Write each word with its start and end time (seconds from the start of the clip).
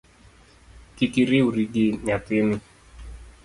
Kik 0.95 1.13
iriwri 1.21 1.63
gi 1.73 1.85
nyathini 2.05 2.57